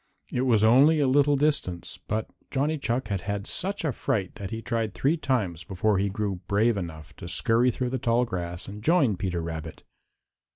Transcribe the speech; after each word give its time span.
It 0.31 0.41
was 0.41 0.63
only 0.63 0.99
a 0.99 1.05
little 1.05 1.35
distance, 1.35 1.99
but 2.07 2.27
Johnny 2.49 2.79
Chuck 2.79 3.09
had 3.09 3.21
had 3.21 3.45
such 3.45 3.85
a 3.85 3.91
fright 3.91 4.33
that 4.33 4.49
he 4.49 4.59
tried 4.59 4.95
three 4.95 5.15
times 5.15 5.63
before 5.63 5.99
he 5.99 6.09
grew 6.09 6.39
brave 6.47 6.75
enough 6.75 7.15
to 7.17 7.29
scurry 7.29 7.69
through 7.69 7.91
the 7.91 7.99
tall 7.99 8.25
grass 8.25 8.67
and 8.67 8.83
join 8.83 9.15
Peter 9.15 9.43
Rabbit. 9.43 9.83